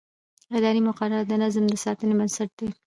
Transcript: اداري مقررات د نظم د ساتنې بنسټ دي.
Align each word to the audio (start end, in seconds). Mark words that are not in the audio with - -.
اداري 0.57 0.81
مقررات 0.87 1.25
د 1.27 1.33
نظم 1.43 1.63
د 1.69 1.73
ساتنې 1.85 2.13
بنسټ 2.19 2.49
دي. 2.59 2.69